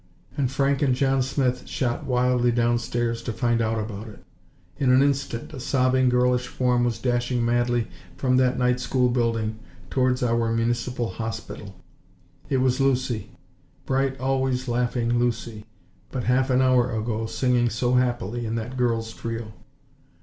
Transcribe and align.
and 0.35 0.51
Frank 0.51 0.81
and 0.81 0.95
John 0.95 1.21
Smith 1.21 1.67
shot 1.67 2.07
wildly 2.07 2.51
downstairs 2.51 3.21
to 3.21 3.31
find 3.31 3.61
out 3.61 3.77
about 3.77 4.07
it. 4.07 4.23
In 4.79 4.91
an 4.91 5.03
instant 5.03 5.53
a 5.53 5.59
sobbing 5.59 6.09
girlish 6.09 6.47
form 6.47 6.83
was 6.85 6.97
dashing 6.97 7.45
madly 7.45 7.85
from 8.17 8.37
that 8.37 8.57
Night 8.57 8.79
School 8.79 9.09
building 9.09 9.59
towards 9.91 10.23
our 10.23 10.51
Municipal 10.51 11.07
Hospital. 11.11 11.75
It 12.49 12.57
was 12.61 12.81
Lucy; 12.81 13.29
bright, 13.85 14.19
always 14.19 14.67
laughing 14.67 15.19
Lucy; 15.19 15.67
but 16.09 16.23
half 16.23 16.49
an 16.49 16.63
hour 16.63 16.91
ago 16.91 17.27
singing 17.27 17.69
so 17.69 17.93
happily 17.93 18.47
in 18.47 18.55
that 18.55 18.77
girls' 18.77 19.13
trio. 19.13 19.53